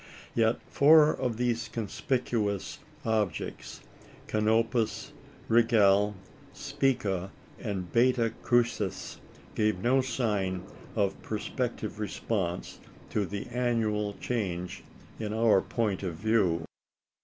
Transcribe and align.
Yet 0.33 0.57
four 0.67 1.13
of 1.15 1.37
these 1.37 1.67
conspicuous 1.67 2.79
objects 3.05 3.81
Canopus, 4.25 5.13
Rigel, 5.47 6.15
Spica, 6.53 7.29
and 7.59 7.91
Beta 7.93 8.33
Crucis 8.41 9.19
gave 9.53 9.77
no 9.77 10.01
sign 10.01 10.63
of 10.95 11.21
perspective 11.21 11.99
response 11.99 12.79
to 13.11 13.27
the 13.27 13.45
annual 13.49 14.13
change 14.15 14.83
in 15.19 15.33
our 15.35 15.61
point 15.61 16.01
of 16.01 16.15
view. 16.15 16.65